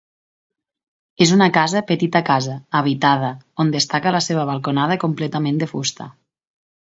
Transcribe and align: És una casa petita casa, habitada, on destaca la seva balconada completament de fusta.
És 1.25 1.33
una 1.35 1.47
casa 1.57 1.83
petita 1.91 2.21
casa, 2.29 2.55
habitada, 2.79 3.29
on 3.65 3.71
destaca 3.77 4.15
la 4.15 4.23
seva 4.29 4.49
balconada 4.53 4.99
completament 5.05 5.61
de 5.65 5.69
fusta. 5.75 6.09